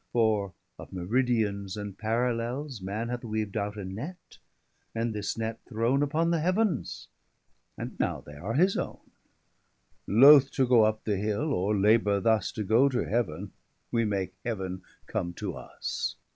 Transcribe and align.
For 0.13 0.53
of 0.79 0.91
Meridians, 0.91 1.77
and 1.77 1.95
Parallels, 1.95 2.81
Man 2.81 3.09
hath 3.09 3.21
weav'd 3.21 3.55
out 3.55 3.75
a 3.77 3.85
net, 3.85 4.39
and 4.95 5.13
this 5.13 5.37
net 5.37 5.59
throwne 5.69 6.01
Upon 6.01 6.31
the 6.31 6.39
Heavens, 6.39 7.07
and 7.77 7.99
now 7.99 8.21
they 8.21 8.33
are 8.33 8.55
his 8.55 8.75
owne. 8.77 8.97
280 10.07 10.21
Loth 10.23 10.51
to 10.53 10.65
goe 10.67 10.83
up 10.85 11.03
the 11.03 11.17
hill, 11.17 11.53
or 11.53 11.77
labour 11.77 12.19
thus 12.19 12.51
To 12.53 12.63
goe 12.63 12.89
to 12.89 13.05
heaven, 13.07 13.51
we 13.91 14.03
make 14.03 14.33
heaven 14.43 14.81
come 15.05 15.33
to 15.33 15.53
us. 15.55 16.15